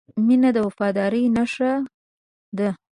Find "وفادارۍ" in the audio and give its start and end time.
0.67-1.23